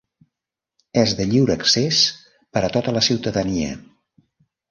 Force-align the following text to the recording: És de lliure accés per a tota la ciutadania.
És 1.01 1.11
de 1.19 1.25
lliure 1.33 1.57
accés 1.57 2.01
per 2.57 2.63
a 2.65 2.71
tota 2.77 2.97
la 2.97 3.03
ciutadania. 3.09 3.79